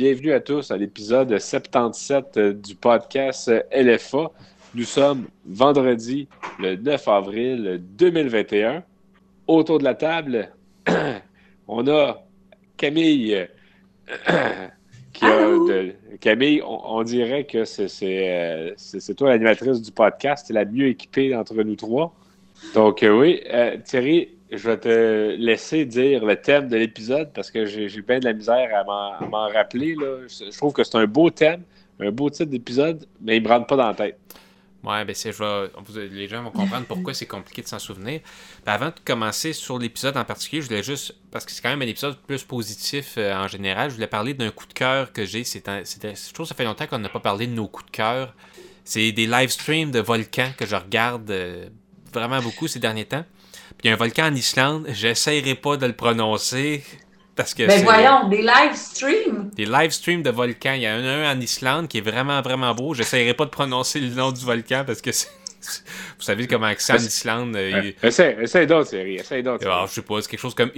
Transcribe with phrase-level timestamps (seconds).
[0.00, 4.30] bienvenue à tous à l'épisode 77 euh, du podcast euh, LFA.
[4.74, 6.26] Nous sommes vendredi
[6.58, 8.82] le 9 avril 2021.
[9.46, 10.52] Autour de la table,
[11.68, 12.24] on a
[12.78, 13.46] Camille
[15.12, 15.92] qui a de...
[16.18, 21.76] Camille, on, dirait que c'est toi l'animatrice du podcast, c'est la mieux équipée d'entre nous
[21.76, 22.16] trois.
[22.72, 23.42] Donc oui,
[23.84, 28.24] Thierry, je vais te laisser dire le thème de l'épisode parce que j'ai bien de
[28.24, 28.84] la misère à
[29.26, 29.94] m'en rappeler.
[29.94, 30.26] Là.
[30.26, 31.62] Je, trouve que c'est un beau thème,
[32.00, 34.18] un beau titre d'épisode, mais il ne me rentre pas dans la tête.
[34.82, 35.32] Ouais, ben c'est,
[35.94, 38.20] les gens vont comprendre pourquoi c'est compliqué de s'en souvenir.
[38.64, 41.68] Ben, avant de commencer sur l'épisode en particulier, je voulais juste, parce que c'est quand
[41.68, 45.12] même un épisode plus positif euh, en général, je voulais parler d'un coup de cœur
[45.12, 45.44] que j'ai.
[45.44, 47.90] C'est je trouve que ça fait longtemps qu'on n'a pas parlé de nos coups de
[47.90, 48.34] cœur.
[48.84, 51.68] C'est des live streams de volcans que je regarde euh,
[52.10, 53.24] vraiment beaucoup ces derniers temps
[53.82, 56.84] il y a un volcan en Islande, j'essaierai pas de le prononcer.
[57.36, 59.50] Parce que Mais voyons, des live streams.
[59.54, 60.74] Des live streams de volcans.
[60.74, 62.92] Il y en a un en Islande qui est vraiment, vraiment beau.
[62.92, 65.10] J'essaierai pas de prononcer le nom du volcan parce que
[65.60, 67.56] Vous savez comment c'est en Islande.
[67.56, 69.66] Euh, essaye, essaye d'autres, Essaye d'autres.
[69.66, 70.70] Alors, je sais pas, c'est quelque chose comme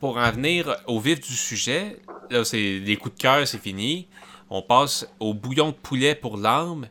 [0.00, 1.96] Pour en venir au vif du sujet,
[2.30, 4.08] là, c'est les coups de cœur, c'est fini.
[4.50, 6.88] On passe au bouillon de poulet pour l'âme.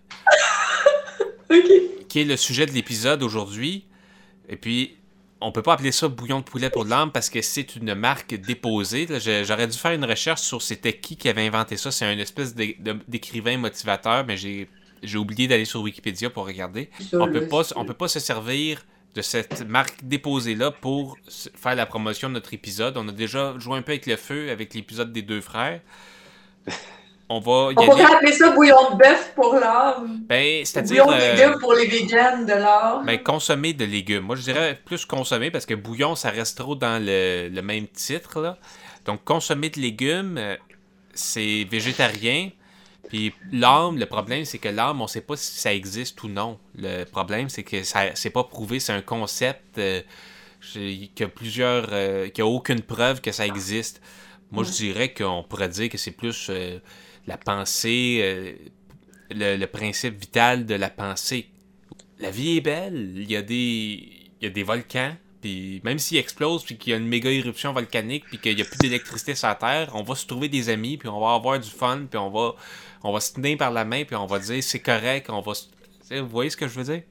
[2.10, 3.86] Qui est le sujet de l'épisode aujourd'hui.
[4.52, 4.98] Et puis,
[5.40, 7.96] on peut pas appeler ça bouillon de poulet pour de l'âme parce que c'est une
[7.96, 9.08] marque déposée.
[9.44, 11.90] J'aurais dû faire une recherche sur c'était qui qui avait inventé ça.
[11.90, 16.92] C'est une espèce d'écrivain motivateur, mais j'ai oublié d'aller sur Wikipédia pour regarder.
[17.14, 18.86] On peut pas, on peut pas se servir
[19.16, 22.96] de cette marque déposée-là pour faire la promotion de notre épisode.
[22.98, 25.82] On a déjà joué un peu avec le feu avec l'épisode des deux frères.
[27.32, 27.74] On va.
[27.78, 30.20] On pourrait appeler ça bouillon de bœuf pour l'âme.
[30.28, 31.06] Ben, c'est-à-dire.
[31.06, 33.06] Bouillon de euh, légumes pour les véganes de l'âme.
[33.06, 34.26] Ben, consommer de légumes.
[34.26, 38.42] Moi, je dirais plus consommer parce que bouillon, ça reste trop dans le, même titre.
[38.42, 38.58] Là.
[39.06, 40.58] Donc, consommer de légumes, euh,
[41.14, 42.50] c'est végétarien.
[43.08, 46.28] Puis l'âme, le problème, c'est que l'âme, on ne sait pas si ça existe ou
[46.28, 46.60] non.
[46.76, 48.80] Le problème, c'est que ça c'est pas prouvé.
[48.80, 50.02] C'est un concept euh,
[50.62, 51.88] qui a plusieurs.
[52.34, 54.02] qui a aucune preuve que ça existe.
[54.52, 56.52] Moi, je dirais qu'on pourrait dire que c'est plus
[57.28, 58.54] la pensée, euh,
[59.32, 61.48] le, principe vital de la pensée.
[62.20, 63.56] La vie est belle, il y a des,
[64.42, 67.32] il y a des volcans, puis même s'ils explosent, puis qu'il y a une méga
[67.32, 70.50] éruption volcanique, puis qu'il n'y a plus d'électricité sur la Terre, on va se trouver
[70.50, 72.56] des amis, puis on va avoir du fun, puis on va,
[73.04, 75.54] on va se tenir par la main, puis on va dire c'est correct, on va...
[76.12, 77.04] Vous voyez ce que je veux dire?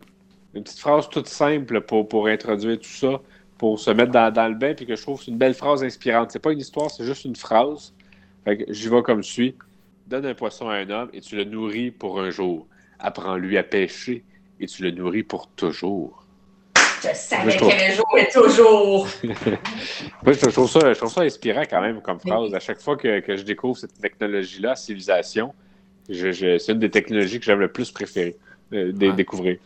[0.55, 3.21] Une petite phrase toute simple pour, pour introduire tout ça,
[3.57, 5.83] pour se mettre dans, dans le bain, puis que je trouve c'est une belle phrase
[5.83, 6.31] inspirante.
[6.31, 7.95] C'est pas une histoire, c'est juste une phrase.
[8.45, 9.55] Fait que j'y vais comme suit.
[10.11, 12.67] Donne un poisson à un homme et tu le nourris pour un jour.
[12.99, 14.25] Apprends-lui à pêcher
[14.59, 16.27] et tu le nourris pour toujours.
[17.01, 19.07] Je savais qu'un jour est toujours.
[19.23, 22.53] Moi, je trouve, ça, je trouve ça inspirant quand même comme phrase.
[22.53, 25.55] À chaque fois que, je découvre cette technologie-là, civilisation,
[26.09, 28.37] je, c'est une des technologies que j'aime le plus préférer
[28.73, 29.59] euh, découvrir.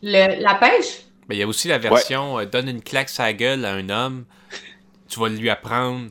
[0.00, 1.02] la pêche?
[1.28, 3.90] Mais il y a aussi la version euh, donne une claque sa gueule à un
[3.90, 4.24] homme,
[5.06, 6.08] tu vas lui apprendre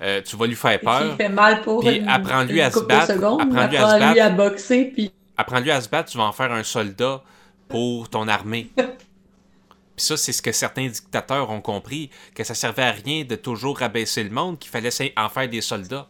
[0.00, 1.16] euh, tu vas lui faire peur.
[1.16, 3.12] Fait mal pour puis apprends-lui à se battre.
[3.12, 4.22] Apprends-lui à se battre.
[4.22, 4.84] à boxer.
[4.94, 5.12] Puis...
[5.36, 7.22] Apprends-lui à se battre, tu vas en faire un soldat
[7.68, 8.70] pour ton armée.
[8.76, 8.86] puis
[9.96, 13.78] ça, c'est ce que certains dictateurs ont compris, que ça servait à rien de toujours
[13.78, 16.08] rabaisser le monde, qu'il fallait en faire des soldats.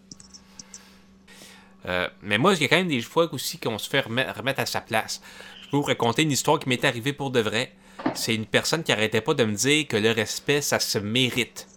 [1.87, 4.61] Euh, mais moi, il y a quand même des fois aussi qu'on se fait remettre
[4.61, 5.23] à sa place.
[5.63, 7.73] Je peux vous raconter une histoire qui m'est arrivée pour de vrai.
[8.15, 11.68] C'est une personne qui arrêtait pas de me dire que le respect, ça se mérite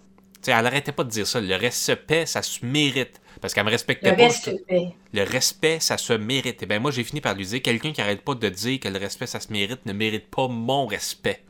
[0.47, 1.39] elle arrêtait pas de dire ça.
[1.39, 3.21] Le respect, ça se mérite.
[3.41, 4.23] Parce qu'elle me respectait le pas.
[4.23, 4.93] Respect.
[5.13, 6.61] Le respect, ça se mérite.
[6.61, 8.87] Et ben moi, j'ai fini par lui dire quelqu'un qui arrête pas de dire que
[8.87, 11.43] le respect, ça se mérite, ne mérite pas mon respect.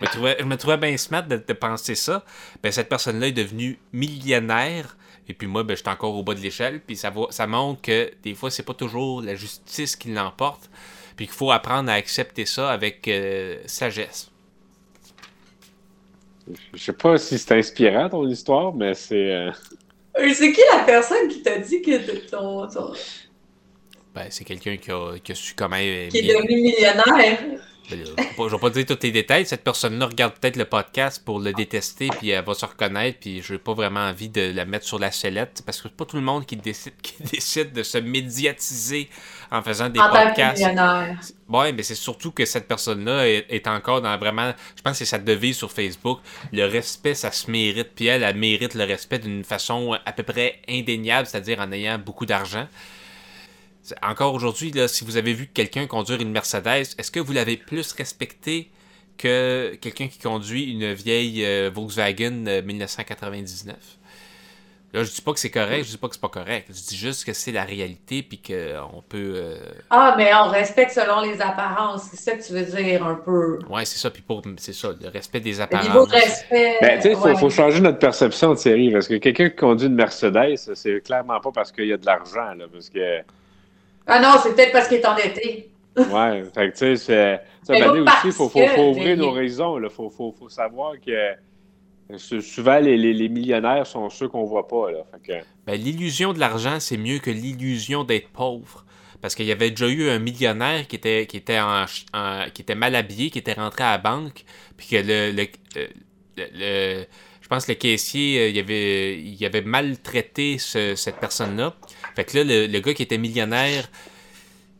[0.00, 2.24] je, me trouvais, bien smart de, penser ça.
[2.62, 4.96] Ben, cette personne-là est devenue millionnaire.
[5.28, 6.80] Et puis moi, ben, j'étais encore au bas de l'échelle.
[6.80, 10.70] Puis ça, ça montre que des fois, c'est pas toujours la justice qui l'emporte.
[11.16, 14.30] Puis qu'il faut apprendre à accepter ça avec euh, sagesse.
[16.74, 19.32] Je sais pas si c'est inspirant ton histoire, mais c'est.
[19.32, 19.50] Euh,
[20.18, 22.66] euh, c'est qui la personne qui t'a dit que ton.
[24.14, 25.76] Ben, c'est quelqu'un qui a, qui a su comment.
[25.76, 27.38] Qui est devenu millionnaire.
[27.88, 29.46] Ben, je vais pas dire tous les détails.
[29.46, 33.42] Cette personne-là regarde peut-être le podcast pour le détester, puis elle va se reconnaître, puis
[33.42, 36.04] je n'ai pas vraiment envie de la mettre sur la sellette, parce que c'est pas
[36.04, 39.08] tout le monde qui décide, qui décide de se médiatiser
[39.50, 40.64] en faisant des podcasts.
[41.48, 44.52] Ouais, mais c'est surtout que cette personne-là est, encore dans vraiment.
[44.76, 46.18] Je pense que c'est sa devise sur Facebook.
[46.52, 47.90] Le respect, ça se mérite.
[47.94, 51.98] Puis elle, elle mérite le respect d'une façon à peu près indéniable, c'est-à-dire en ayant
[51.98, 52.66] beaucoup d'argent.
[54.02, 57.92] Encore aujourd'hui, si vous avez vu quelqu'un conduire une Mercedes, est-ce que vous l'avez plus
[57.92, 58.70] respecté
[59.18, 63.76] que quelqu'un qui conduit une vieille euh, Volkswagen 1999?
[64.92, 66.68] Là, je dis pas que c'est correct, je dis pas que c'est pas correct.
[66.68, 69.34] Je dis juste que c'est la réalité puis qu'on peut.
[69.34, 69.58] Euh,
[69.90, 72.04] ah, mais on respecte selon les apparences.
[72.10, 73.58] C'est ça que tu veux dire un peu.
[73.68, 74.10] Oui, c'est ça.
[74.10, 75.86] Puis pour c'est ça, le respect des apparences.
[75.86, 76.76] Le niveau de respect.
[76.80, 78.90] Ben, tu sais, il faut, changer notre perception de série.
[78.90, 82.06] Parce que quelqu'un qui conduit une Mercedes, c'est clairement pas parce qu'il y a de
[82.06, 82.54] l'argent.
[82.54, 83.20] Là, parce que...
[84.06, 85.70] Ah non, c'est peut-être parce qu'il est endetté.
[85.96, 87.40] ouais, fait que tu sais, c'est.
[87.68, 89.80] Ben, aussi, il faut, faut, faut, ouvrir nos raisons.
[89.82, 91.34] Il faut, faut, faut savoir que
[92.18, 94.92] Souvent, les, millionnaires sont ceux qu'on voit pas.
[94.92, 94.98] Là.
[95.66, 98.84] Ben, l'illusion de l'argent, c'est mieux que l'illusion d'être pauvre.
[99.20, 101.86] Parce qu'il y avait déjà eu un millionnaire qui était, qui était, en,
[102.54, 104.44] qui était mal habillé, qui était rentré à la banque,
[104.76, 105.46] puis que le,
[106.36, 107.04] le,
[107.46, 111.76] je pense que le caissier, euh, il avait, il avait maltraité cette personne-là.
[112.16, 113.88] Fait que là, le, gars qui était millionnaire,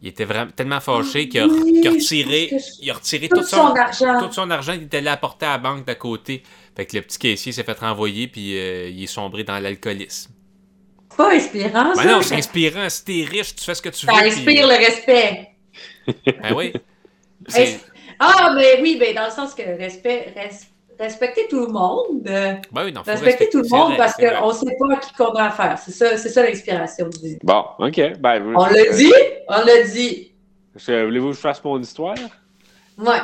[0.02, 2.50] il était vraiment tellement fâché qu'il a, retiré,
[2.82, 4.18] il a retiré tout, son, argent.
[4.18, 6.42] Tout son argent, il était là apporté à la banque d'à côté.
[6.74, 10.32] Fait que le petit caissier s'est fait renvoyer, puis euh, il est sombré dans l'alcoolisme.
[11.16, 12.02] Pas inspirant, ça.
[12.02, 12.88] Ben non, c'est inspirant.
[12.88, 14.12] Si t'es riche, tu fais ce que tu veux.
[14.12, 15.50] Ça inspire le respect.
[16.26, 16.72] ben oui.
[18.18, 20.34] Ah, mais oui, ben dans le sens que respect,
[20.98, 22.22] respecter tout le monde.
[22.22, 25.32] Ben oui, non, respecter, tout le monde parce qu'on ne sait pas à qui qu'on
[25.32, 25.78] a affaire.
[25.78, 27.08] C'est ça, c'est ça l'inspiration.
[27.42, 28.00] Bon, OK.
[28.18, 29.12] Ben, on l'a dit,
[29.48, 30.32] on l'a dit.
[30.74, 32.16] Voulez-vous que je fasse mon histoire?
[32.98, 33.18] Ouais.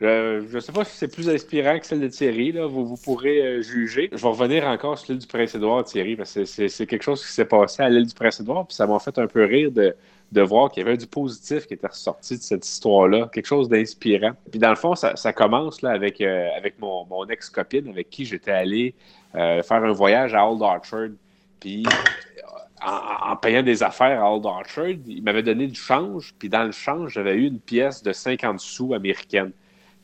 [0.00, 2.52] Je ne sais pas si c'est plus inspirant que celle de Thierry.
[2.52, 2.66] Là.
[2.66, 4.08] Vous, vous pourrez euh, juger.
[4.12, 7.32] Je vais revenir encore sur l'île du Prince-Édouard, Thierry, parce que c'est quelque chose qui
[7.32, 9.94] s'est passé à l'île du Prince-Édouard, puis ça m'a fait un peu rire de,
[10.42, 14.32] voir qu'il y avait du positif qui était ressorti de cette histoire-là, quelque chose d'inspirant.
[14.50, 16.48] Puis dans le fond, ça, commence là, avec, euh,
[16.78, 18.94] mon, ex-copine avec qui j'étais allé
[19.34, 21.08] euh, faire un voyage à Old Orchard.
[21.58, 21.82] Puis
[22.80, 26.34] en, en, payant des affaires à Old Orchard, il m'avait donné du change.
[26.38, 29.50] Puis dans le change, j'avais eu une pièce de 50 sous américaine.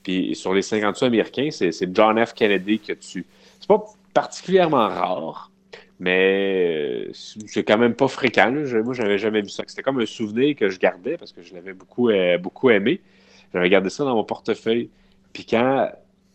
[0.05, 2.35] Puis sur les 50 sous américains, c'est John F.
[2.35, 3.27] Kennedy a dessus.
[3.59, 5.51] C'est pas particulièrement rare,
[5.99, 8.51] mais euh, c'est quand même pas fréquent.
[8.51, 8.83] Là.
[8.83, 9.65] Moi, j'avais jamais vu ça.
[9.67, 13.01] C'était comme un souvenir que je gardais parce que je l'avais beaucoup, euh, beaucoup aimé.
[13.53, 14.91] J'avais gardé ça dans mon portefeuille.
[15.33, 15.91] Puis quand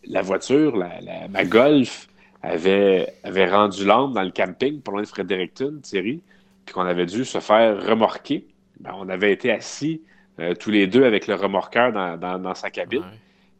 [0.05, 2.07] la voiture, la, ma Golf,
[2.41, 6.21] avait, avait rendu l'âme dans le camping pour loin de Fredericton, Thierry,
[6.65, 8.45] puis qu'on avait dû se faire remorquer,
[8.79, 10.01] ben, on avait été assis
[10.39, 13.03] euh, tous les deux avec le remorqueur dans, dans, sa cabine.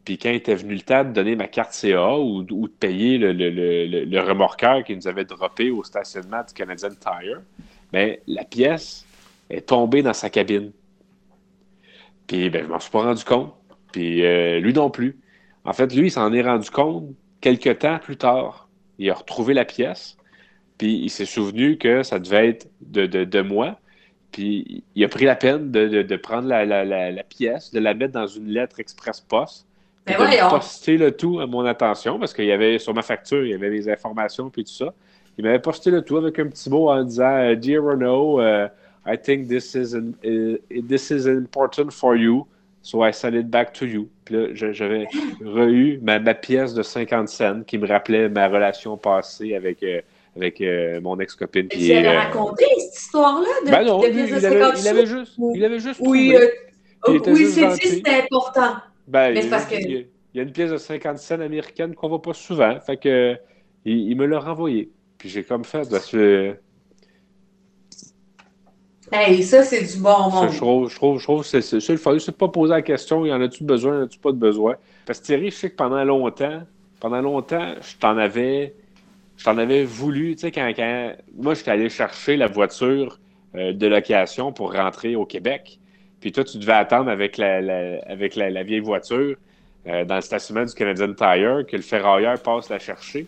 [0.10, 4.20] Puis quand était venu le temps de donner ma carte CA ou, de payer le,
[4.20, 7.44] remorqueur qui nous avait droppé au stationnement du Canadian Tire,
[7.94, 9.06] bien, la pièce
[9.52, 10.72] est tombée dans sa cabine.
[12.26, 13.54] Puis ben, je m'en suis pas rendu compte.
[13.92, 15.20] Puis euh, lui non plus.
[15.64, 18.68] En fait, lui, il s'en est rendu compte quelques temps plus tard.
[18.98, 20.18] Il a retrouvé la pièce.
[20.80, 23.80] Puis il s'est souvenu que ça devait être de, moi.
[24.32, 28.26] Puis il a pris la peine de, prendre la, la, pièce, de la mettre dans
[28.26, 29.69] une lettre express poste
[30.08, 33.44] mais de poster le tout à mon attention parce qu'il y avait sur ma facture,
[33.44, 34.94] il y avait des informations puis tout ça.
[35.38, 38.68] Il m'avait posté le tout avec un petit mot en disant euh, Dear Renault, uh,
[39.06, 40.58] I think this is, uh,
[40.88, 42.46] this is important for you,
[42.82, 44.10] so I send it back to you.
[44.26, 45.06] Puis là, j'avais
[45.42, 49.84] re ma, ma, pièce de 50 cents qui me rappelait ma relation passée avec.
[49.84, 50.02] Euh,
[50.36, 51.68] avec euh, mon ex-copine.
[51.68, 53.48] Tu avais raconté cette histoire-là?
[53.66, 54.28] De, ben non, il, avait,
[55.06, 56.00] juste, il avait juste.
[56.00, 56.36] Oui,
[57.08, 58.76] oui c'est dit c'était important.
[59.10, 62.80] Ben, il, y a une pièce de 50 cents américaine qu'on voit pas souvent.
[62.80, 63.36] Fait que
[63.84, 64.92] il, me l'a renvoyé.
[65.18, 66.56] Puis j'ai comme fait parce que.
[69.12, 70.52] Hey, ça, c'est du bon monde.
[70.52, 71.78] je trouve, je trouve, je trouve c'est ça.
[71.90, 74.38] Il fallait pas poser la question y en a-tu besoin, y en a-tu pas de
[74.38, 74.76] besoin?
[75.08, 76.62] Parce que Thierry, je sais que pendant longtemps,
[77.00, 78.76] pendant longtemps, je t'en avais.
[79.38, 83.20] Je t'en avais voulu, tu sais, quand, quand moi, j'étais allé chercher la voiture
[83.56, 85.79] euh, de location pour rentrer au Québec.
[86.20, 87.58] Puis toi, tu devais attendre avec la,
[88.08, 89.36] avec la, vieille voiture
[89.88, 93.28] euh, dans le stationnement du Canadian Tire que le ferrailleur passe la chercher.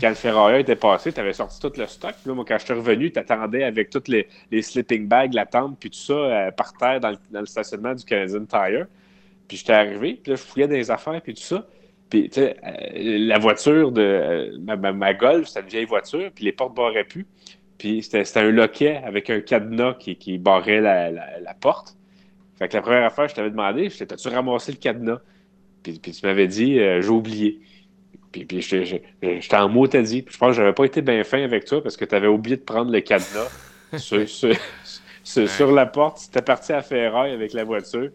[0.00, 2.14] Quand le ferrailleur était passé, tu avais sorti tout le stock.
[2.24, 5.46] Là, moi, quand je suis revenu, tu attendais avec toutes les, les, sleeping bags, la
[5.46, 8.86] tente, puis tout ça euh, par terre dans le, stationnement du Canadian Tire.
[9.48, 11.66] Puis j'étais arrivé, puis là, je fouillais des affaires, puis tout ça.
[12.08, 16.44] Puis, tu sais, euh, la voiture de ma, ma, Golf, c'était une vieille voiture, puis
[16.44, 17.26] les portes barraient plus.
[17.76, 21.96] Puis c'était un loquet avec un cadenas qui, qui barrait la, la porte.
[22.58, 25.20] Fait que la première affaire, je t'avais demandé, j'étais, t'as-tu ramassé le cadenas?
[25.82, 27.60] Puis, puis tu m'avais dit, euh, j'ai oublié.
[28.32, 30.22] Puis, puis j'étais en mot, t'as dit.
[30.22, 32.26] Puis je pense que j'avais pas été bien fin avec toi parce que tu avais
[32.26, 33.50] oublié de prendre le cadenas
[33.96, 34.56] sur, sur,
[35.24, 36.18] sur, la porte.
[36.18, 38.10] Tu étais parti à Ferraille avec la voiture.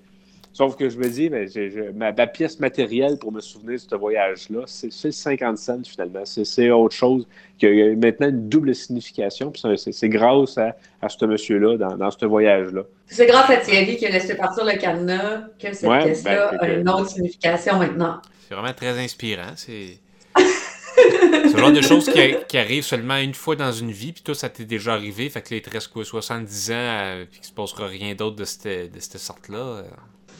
[0.59, 1.47] Sauf que je me dis, mais
[1.95, 6.25] ma, pièce matérielle pour me souvenir de ce voyage-là, c'est 50 cents finalement.
[6.25, 7.25] C'est autre chose
[7.57, 9.53] qui a maintenant une double signification.
[9.77, 10.75] C'est grâce à,
[11.07, 12.81] ce monsieur-là dans, ce voyage-là.
[13.07, 16.73] C'est grâce à Thierry qui a laissé partir le cadenas que cette pièce-là ben, a
[16.73, 18.21] une autre signification maintenant.
[18.49, 19.53] C'est vraiment très inspirant.
[19.55, 19.97] C'est.
[20.35, 24.23] C'est le genre de choses qui, qui arrivent seulement une fois dans une vie, puis
[24.23, 25.29] toi, ça t'est déjà arrivé.
[25.29, 28.13] Fait que là, il te reste quoi, 70 ans, euh, puis qu'il se passera rien
[28.13, 29.85] d'autre de cette, de cette sorte-là.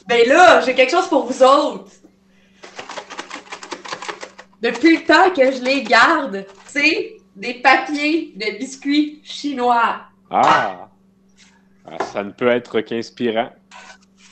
[0.10, 1.92] Ben là, j'ai quelque chose pour vous autres.
[4.60, 9.98] Depuis le temps que je les garde, c'est des papiers de biscuits chinois.
[10.32, 10.90] Ah!
[11.86, 13.50] Ah, Ça ne peut être qu'inspirant.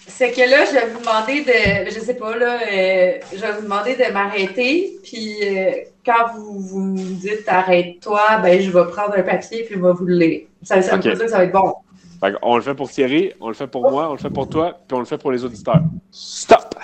[0.07, 3.51] C'est que là, je vais vous demander de, je sais pas, là, euh, je vais
[3.51, 4.97] vous demander de m'arrêter.
[5.03, 5.71] Puis euh,
[6.03, 9.93] quand vous, vous me dites arrête-toi, ben je vais prendre un papier puis je vais
[9.93, 10.41] vous le lire.
[10.63, 11.75] Ça, ça dire que ça va être bon.
[12.19, 14.49] Fait on le fait pour Thierry, on le fait pour moi, on le fait pour
[14.49, 15.81] toi, puis on le fait pour les auditeurs.
[16.11, 16.75] Stop!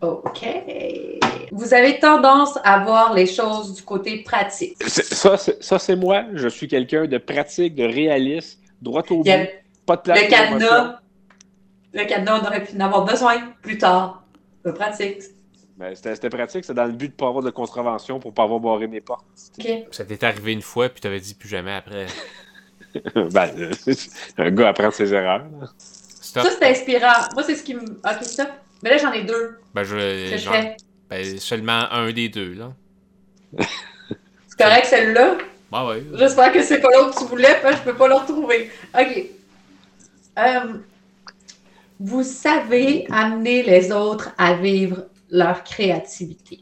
[0.00, 0.46] OK.
[1.50, 4.76] Vous avez tendance à voir les choses du côté pratique.
[4.84, 6.24] Ça, c'est- ça, c'est moi.
[6.34, 9.48] Je suis quelqu'un de pratique, de réaliste, droit au but,
[9.86, 11.00] pas de place le cadenas.
[11.92, 14.22] Le cadenas, on aurait pu en avoir besoin plus tard.
[14.64, 15.22] C'est pratique.
[15.78, 18.32] Ben, C'était c'était pratique, c'est dans le but de ne pas avoir de contravention pour
[18.32, 19.24] ne pas avoir barré mes portes.
[19.58, 19.68] OK.
[19.92, 22.06] Ça t'est arrivé une fois, puis t'avais dit plus jamais après.
[23.14, 23.72] ben, euh,
[24.38, 25.44] un gars apprend ses erreurs.
[25.60, 25.68] là.
[26.20, 26.44] Stop.
[26.44, 27.28] Ça, c'est inspirant.
[27.34, 27.80] Moi, c'est ce qui me.
[27.82, 28.48] Ok, stop.
[28.82, 30.76] Mais là, j'en ai deux Ben, je, que je genre, fais.
[31.10, 32.72] ben, seulement un des deux, là.
[34.48, 35.38] C'est correct, celle-là.
[35.70, 36.02] Bah ouais.
[36.14, 38.70] J'espère que c'est pas l'autre que tu voulais, parce que je peux pas le retrouver.
[38.98, 39.26] OK.
[40.38, 40.74] Euh,
[42.00, 46.60] vous savez amener les autres à vivre leur créativité.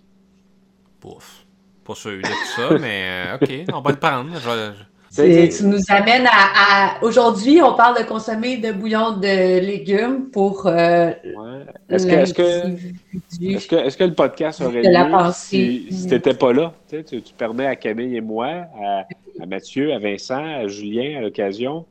[1.01, 1.45] Pouf.
[1.85, 4.31] Pas sûr de tout ça, mais euh, ok, on va le prendre.
[4.41, 4.73] Je
[5.17, 6.99] Tu nous amènes à.
[6.99, 10.67] à- Aujourd'hui, on parle de consommer de bouillon de légumes pour.
[10.67, 11.65] euh, Ouais.
[11.89, 15.85] Est-ce que, est-ce que, est-ce que, le podcast aurait De la lieu pensée.
[15.89, 16.73] si, si t'étais pas là?
[16.89, 18.47] Tu, sais, tu, tu permets à Camille et moi,
[18.83, 19.07] à,
[19.41, 21.87] à Mathieu, à Vincent, à Julien, à l'occasion,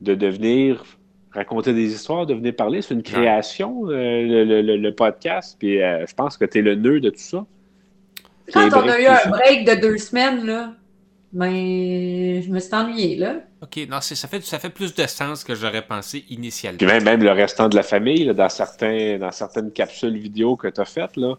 [0.00, 0.84] de devenir
[1.32, 2.80] raconter des histoires, de venir parler.
[2.82, 5.56] C'est une création, euh, le, le- le- podcast.
[5.58, 7.44] Puis euh, je pense que tu es le nœud de tout ça.
[8.52, 9.28] Quand on a eu un ça.
[9.28, 10.72] break de deux semaines, là,
[11.32, 13.36] ben, je me suis ennuyée, là.
[13.62, 16.78] Ok, non, ça fait, ça fait plus de sens que j'aurais pensé initialement.
[16.78, 20.56] Puis même, même le restant de la famille, là, dans, certains, dans certaines capsules vidéo
[20.56, 21.34] que tu as faites, là,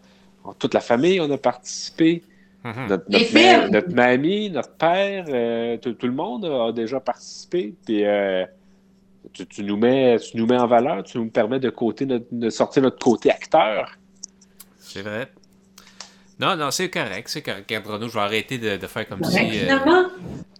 [0.58, 2.22] toute la famille, on a participé.
[2.62, 2.86] Mhm.
[2.88, 7.74] Notre, Les notre, notre mamie, notre père, euh, tout, tout le monde a déjà participé.
[7.86, 8.44] Puis euh,
[9.32, 12.26] tu, tu nous mets, tu nous mets en valeur, tu nous permets de, côté notre-
[12.30, 13.96] de sortir notre côté acteur.
[14.78, 15.28] C'est vrai.
[16.40, 17.66] Non, non, c'est correct, c'est correct.
[17.68, 19.76] Regarde, Renaud, je vais arrêter de, de faire comme si, euh,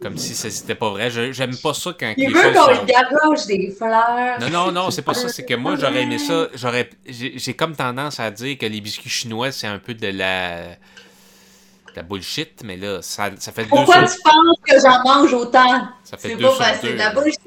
[0.02, 1.10] comme si ça c'était pas vrai.
[1.10, 4.38] Je- J'aime pas ça quand il veut qu'on sont- garoche des fleurs.
[4.40, 5.28] Non, non, non, c'est pas ça.
[5.28, 6.48] C'est que moi, j'aurais aimé ça.
[6.54, 10.60] J'aurais, j'ai comme tendance à dire que les biscuits chinois, c'est un peu de la,
[10.68, 15.02] de la bullshit, mais là, ça, ça fait deux Pourquoi sur, tu penses que j'en
[15.02, 15.88] mange autant?
[16.04, 16.92] ça fait C'est deux pas sur parce que c'est deux.
[16.92, 17.40] de la bullshit.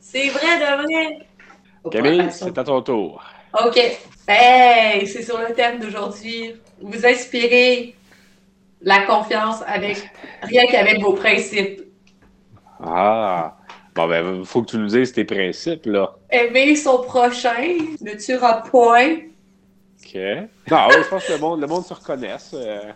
[0.00, 1.26] C'est vrai de vrai.
[1.90, 3.22] Camille, c'est à ton tour.
[3.64, 3.80] OK.
[4.28, 6.54] Hey, c'est sur le thème d'aujourd'hui.
[6.80, 7.94] Vous inspirez
[8.82, 10.08] la confiance avec
[10.42, 11.82] rien qu'avec vos principes.
[12.82, 13.56] Ah,
[13.94, 16.14] bon, ben, il faut que tu nous dises tes principes, là.
[16.30, 19.16] Aimer son prochain ne tuera point.
[20.04, 20.14] OK.
[20.70, 22.50] Non, je pense que le monde, le monde se reconnaisse.
[22.54, 22.92] euh,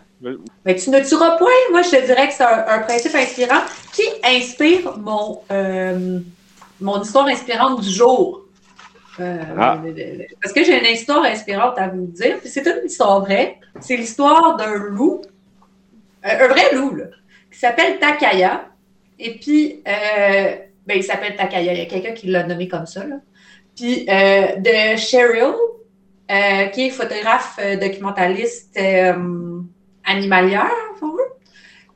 [0.63, 1.49] Mais tu ne tueras point.
[1.71, 3.61] Moi, je te dirais que c'est un, un principe inspirant
[3.91, 6.19] qui inspire mon, euh,
[6.79, 8.45] mon histoire inspirante du jour.
[9.19, 9.81] Euh, Ah.
[10.41, 12.37] Parce que j'ai une histoire inspirante à vous dire.
[12.45, 13.57] C'est une histoire vraie.
[13.79, 15.21] C'est l'histoire d'un loup,
[16.23, 17.05] un vrai loup, là,
[17.51, 18.65] qui s'appelle Takaya.
[19.19, 20.55] Et puis, euh,
[20.87, 21.73] ben, il s'appelle Takaya.
[21.73, 23.05] Il y a quelqu'un qui l'a nommé comme ça.
[23.05, 23.17] là.
[23.75, 25.53] Puis, euh, de Cheryl,
[26.71, 28.79] qui est photographe documentaliste
[30.05, 31.09] animalière, veut.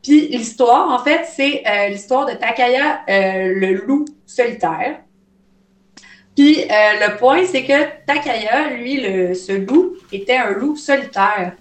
[0.04, 5.00] Puis l'histoire, en fait, c'est l'histoire de Takaya, le loup solitaire.
[6.36, 11.54] Puis euh, le point, c'est que Takaya, lui, le, ce loup, était un loup solitaire.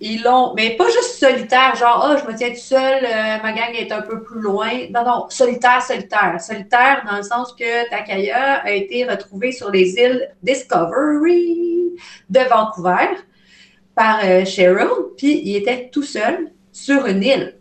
[0.00, 3.52] Qu'ils l'ont, mais pas juste solitaire, genre, ah, je me tiens tout seul, euh, ma
[3.52, 4.70] gang est un peu plus loin.
[4.90, 6.40] Non, non, solitaire, solitaire.
[6.40, 11.92] Solitaire dans le sens que Takaya a été retrouvé sur les îles Discovery
[12.30, 13.08] de Vancouver
[13.94, 17.58] par euh, Cheryl, puis il était tout seul sur une île.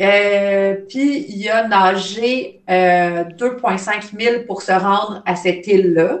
[0.00, 6.20] Euh, puis il a nagé euh, 2,5 milles pour se rendre à cette île-là.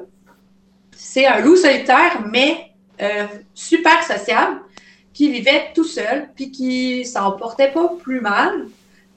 [0.96, 4.60] C'est un loup solitaire, mais euh, super sociable,
[5.12, 8.66] qui vivait tout seul, puis qui s'en portait pas plus mal.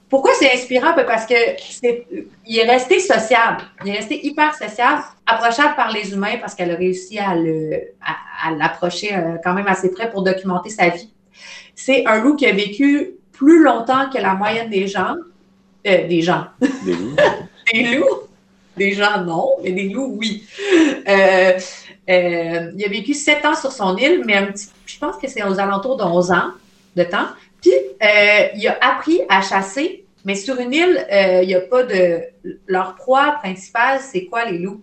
[0.08, 0.94] Pourquoi c'est inspirant?
[0.94, 2.06] Ben, Parce que c'est,
[2.46, 3.62] il est resté sociable.
[3.84, 8.48] Il est resté hyper sociable, approchable par les humains parce qu'elle a réussi à, à,
[8.48, 11.10] à l'approcher euh, quand même assez près pour documenter sa vie.
[11.74, 15.16] C'est un loup qui a vécu plus longtemps que la moyenne des gens.
[15.86, 16.46] Euh, des gens.
[16.60, 17.16] des loups.
[17.72, 18.20] Des loups?
[18.76, 20.44] Des gens, non, mais des loups, oui.
[21.08, 21.52] Euh,
[22.10, 25.28] euh, il a vécu sept ans sur son île, mais un petit, je pense que
[25.28, 26.50] c'est aux alentours de 11 ans.
[26.96, 27.28] de temps.
[27.60, 31.06] Puis, il a appris à chasser, mais sur une île,
[31.42, 32.20] il n'y a pas de.
[32.66, 34.82] Leur proie principale, c'est quoi les loups?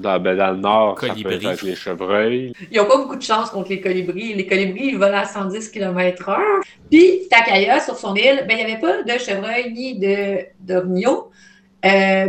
[0.00, 1.38] Dans, ben, dans le nord, ça Colibri.
[1.38, 2.52] peut être les chevreuils.
[2.72, 4.34] Ils n'ont pas beaucoup de chance contre les colibris.
[4.34, 6.36] Les colibris, ils volent à 110 km/h.
[6.90, 11.30] Puis, Takaya, sur son île, ben, il n'y avait pas de chevreuil ni de d'orignaux.
[11.84, 12.28] Euh,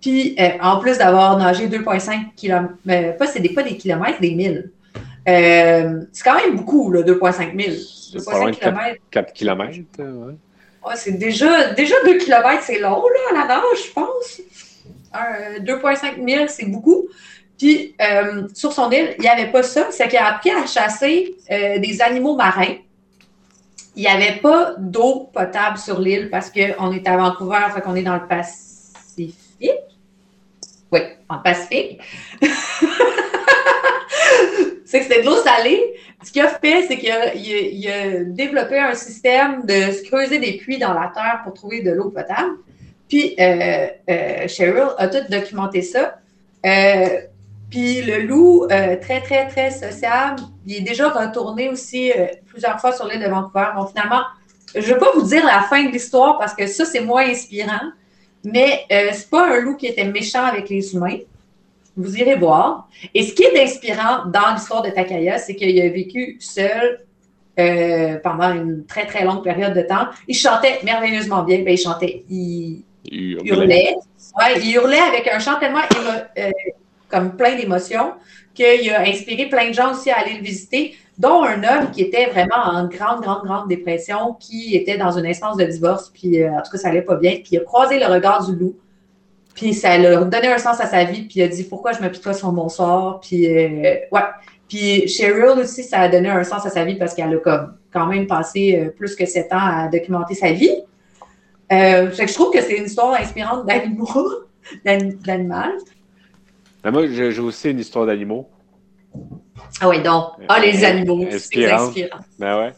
[0.00, 4.34] puis, euh, en plus d'avoir nagé 2,5 km, pas, c'est des, pas des kilomètres, des
[4.34, 4.70] milles.
[5.28, 7.78] Euh, c'est quand même beaucoup, là, 2,5 milles.
[7.78, 9.72] C'est pas loin 2,5 de 4, km.
[9.72, 10.02] km.
[10.02, 10.34] Ouais.
[10.86, 14.40] Ouais, c'est déjà, déjà 2 km, c'est long, là, à la nage, je pense.
[15.12, 17.08] Un, euh, 2,5 milles, c'est beaucoup.
[17.58, 19.88] Puis, euh, sur son île, il n'y avait pas ça.
[19.90, 22.76] C'est qu'il a appris à chasser euh, des animaux marins.
[23.96, 27.96] Il n'y avait pas d'eau potable sur l'île parce qu'on est à Vancouver, fait qu'on
[27.96, 29.36] est dans le Pacifique.
[30.92, 32.00] Oui, en Pacifique.
[34.84, 35.94] c'est que c'était de l'eau salée.
[36.24, 40.56] Ce qu'il a fait, c'est qu'il a, a développé un système de se creuser des
[40.56, 42.56] puits dans la terre pour trouver de l'eau potable.
[43.10, 46.18] Puis euh, euh, Cheryl a tout documenté ça.
[46.64, 47.20] Euh,
[47.68, 52.10] puis le loup, très, très, très sociable, il est déjà retourné aussi
[52.46, 53.66] plusieurs fois sur l'île de Vancouver.
[53.76, 54.22] Bon, finalement,
[54.74, 57.28] je ne vais pas vous dire la fin de l'histoire parce que ça, c'est moins
[57.28, 57.92] inspirant.
[58.42, 61.18] Mais euh, c'est pas un loup qui était méchant avec les humains.
[61.96, 62.88] Vous irez voir.
[63.14, 67.04] Et ce qui est inspirant dans l'histoire de Takaya, c'est qu'il a vécu seul
[68.24, 70.06] pendant une très, très longue période de temps.
[70.26, 71.62] Il chantait merveilleusement bien.
[71.62, 72.24] Ben, il chantait,
[73.04, 73.96] Il hurlait.
[74.38, 75.80] Ouais, il hurlait avec un chant tellement
[76.38, 76.50] euh,
[77.08, 78.12] comme plein d'émotions
[78.54, 82.02] qu'il a inspiré plein de gens aussi à aller le visiter, dont un homme qui
[82.02, 86.42] était vraiment en grande, grande, grande dépression, qui était dans une instance de divorce, puis
[86.42, 88.56] euh, en tout cas, ça allait pas bien, puis il a croisé le regard du
[88.56, 88.76] loup,
[89.54, 92.00] puis ça leur donné un sens à sa vie, puis il a dit pourquoi je
[92.00, 94.20] m'apitoie sur mon sort, puis euh, ouais.
[94.68, 97.74] Puis Cheryl aussi, ça a donné un sens à sa vie parce qu'elle a comme
[97.92, 100.84] quand même passé plus que sept ans à documenter sa vie.
[101.72, 104.08] Euh, je trouve que c'est une histoire inspirante d'animaux,
[104.84, 105.72] d'an- d'animal.
[106.82, 108.48] Ben, moi, j'ai aussi une histoire d'animaux.
[109.80, 110.32] Ah oui, donc.
[110.48, 112.18] Ah, les animaux, c'est inspirant.
[112.38, 112.72] Ben ouais.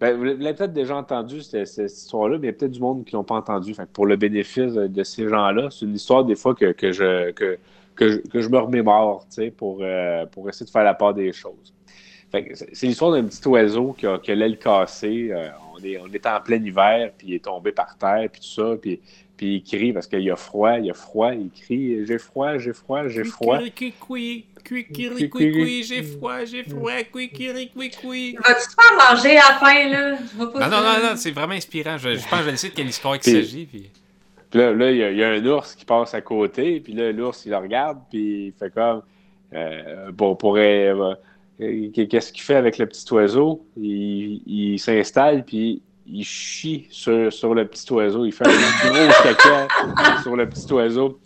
[0.00, 2.80] Ben, vous l'avez peut-être déjà entendu, cette, cette histoire-là, mais il y a peut-être du
[2.80, 3.72] monde qui ne l'ont pas entendu.
[3.72, 6.90] Fait que pour le bénéfice de, ces gens-là, c'est une histoire des fois que, que,
[6.90, 7.58] je, que,
[7.94, 11.32] que, je, que je me remémore, pour, euh, pour essayer de faire la part des
[11.32, 11.72] choses.
[12.32, 15.28] Fait que c'est l'histoire d'un petit oiseau qui a, qui a l'aile cassée.
[15.30, 18.40] Euh, on, est, on est en plein hiver, puis il est tombé par terre, puis
[18.40, 18.98] tout ça, puis,
[19.36, 22.72] puis il crie parce qu'il a froid, il a froid, il crie «J'ai froid, j'ai
[22.72, 23.58] froid, j'ai froid».
[23.74, 28.36] Cuicuri, cuicuri, cuicuri, j'ai froid, j'ai froid, cuicuri, cuicuri.
[28.36, 30.16] Vas-tu te faire manger à la fin, là?
[30.16, 31.98] Je vois pas Non, non, non, non, c'est vraiment inspirant.
[31.98, 33.66] Je, je pense que je le sais de quelle histoire il s'agit.
[33.66, 33.90] Puis...
[34.50, 36.80] Puis là, là, il y, a- il y a un ours qui passe à côté,
[36.80, 39.02] puis là, l'ours, il le regarde, puis il fait comme.
[39.54, 40.88] Euh, bon, pourrait.
[40.88, 41.14] euh,
[42.08, 43.66] Qu'est-ce qu'il fait avec le petit oiseau?
[43.76, 48.24] Il, il s'installe, puis il chie sur, sur le petit oiseau.
[48.24, 48.50] Il fait un
[48.90, 49.68] gros caca
[50.22, 51.20] sur le petit oiseau.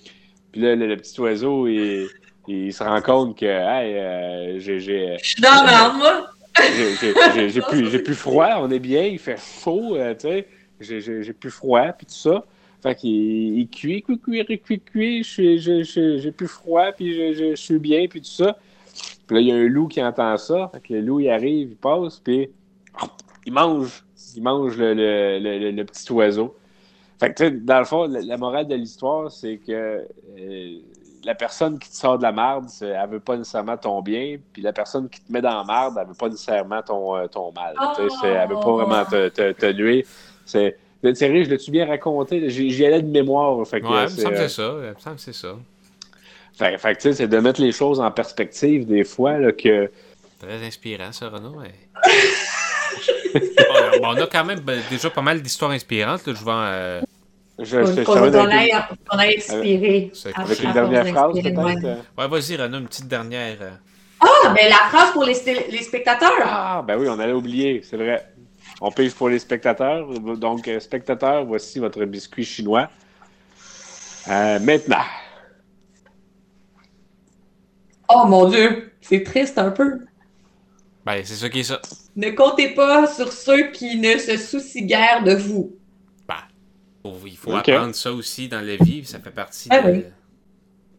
[0.52, 2.08] Puis là, le, le petit oiseau, il,
[2.48, 4.80] il se rend compte que, hey, euh, j'ai-.
[5.18, 6.26] Je suis dans moi.
[7.52, 10.46] J'ai- plus, froid, on est bien, il fait chaud, euh, tu sais.
[10.80, 12.44] J'ai- plus froid, puis tout ça.
[12.82, 17.54] Fait qu'il il cuit, cuit, cuit, cuit, cuit, J'ai plus froid, puis je, je- je
[17.60, 18.56] suis bien, puis tout ça.
[19.26, 20.70] Puis là, il y a un loup qui entend ça.
[20.72, 22.50] Fait que le loup, il arrive, il passe, puis
[23.44, 24.04] il mange.
[24.36, 26.56] Il mange le, le- le- petit oiseau.
[27.18, 30.06] Fait que, tu sais, dans le fond, la, la morale de l'histoire, c'est que
[30.38, 30.78] euh,
[31.24, 34.62] la personne qui te sort de la marde, elle veut pas nécessairement ton bien, puis
[34.62, 37.52] la personne qui te met dans la marde, elle veut pas nécessairement ton, euh, ton
[37.52, 37.74] mal.
[37.96, 40.04] C'est- elle veut pas vraiment te, te, te nuire.
[40.44, 40.76] C'est,
[41.14, 42.48] sérieux, je l'ai-tu bien raconté?
[42.50, 43.66] J'y allais de mémoire.
[43.66, 44.72] Fait que, Ouais, il me c'est, semble que euh, c'est ça.
[44.82, 45.56] Il me semble que c'est ça.
[46.56, 49.90] Fait, fait que, c'est de mettre les choses en perspective des fois, là, que...
[50.40, 51.60] Très inspirant, ça, Renaud.
[51.60, 51.72] ouais.
[54.00, 56.26] Bon, on a quand même ben, déjà pas mal d'histoires inspirantes.
[56.26, 56.32] Là.
[56.34, 57.00] Je vais euh,
[57.58, 58.14] Je, je, je, Qu'on.
[60.14, 61.84] C'est à- avec une dernière phrase, peut-être?
[61.84, 61.96] euh?
[62.16, 63.56] Ouais, vas-y, Renaud, une petite dernière.
[63.60, 63.70] euh.
[64.20, 65.34] Ah, ben la phrase pour les,
[65.70, 66.32] les spectateurs.
[66.42, 68.26] Ah, ben oui, on allait oublier, c'est vrai.
[68.80, 70.06] On pige pour les spectateurs.
[70.36, 72.88] Donc, spectateurs, voici votre biscuit chinois.
[74.28, 75.04] Euh, maintenant.
[78.08, 80.00] Oh mon Dieu, c'est triste un peu.
[81.04, 81.80] Ben, c'est ça qui est ça.
[82.16, 85.72] Ne comptez pas sur ceux qui ne se soucient guère de vous.
[87.04, 89.04] Faut- Il faut apprendre ça aussi dans la vie.
[89.04, 90.04] Ça fait partie Ah de, oui.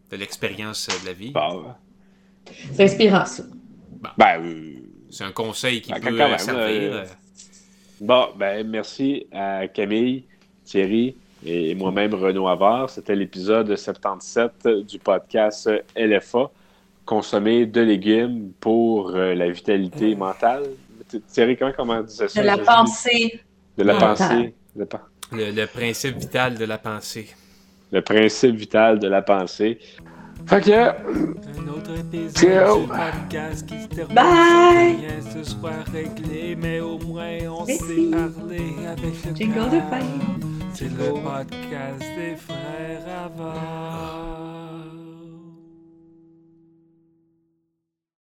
[0.09, 1.31] de l'expérience de la vie.
[1.31, 1.65] Bon,
[2.71, 3.43] C'est inspirant, ça.
[4.17, 4.75] ben, euh,
[5.09, 6.93] C'est un conseil qui Ben, peut quand même, servir.
[6.93, 7.05] euh, euh.
[7.99, 10.23] bon, ben, merci à Camille,
[10.63, 12.89] Thierry et moi-même, Renaud Havard.
[12.89, 16.49] C'était l'épisode 77 du podcast LFA.
[17.07, 20.63] Consommer de légumes pour euh, la vitalité mentale.
[21.31, 22.41] Thierry, comment, comment on disait ça?
[22.41, 23.41] De la pensée.
[23.77, 24.53] De la pensée.
[24.75, 27.27] Le, principe vital de la pensée.
[27.91, 29.79] le principe vital de la pensée.
[30.45, 32.81] Fait que, Un autre épisode Ciao.
[32.81, 34.95] du podcast qui se termine Bye.
[34.97, 37.83] rien se soit réglé, mais au moins on Merci.
[37.83, 39.69] s'est parlé avec le Jingle cœur.
[39.69, 40.05] de fin.
[40.73, 44.36] C'est le podcast des frères avant.